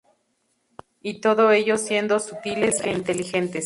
[1.03, 3.59] Y todo ello siendo sutiles e inteligentes.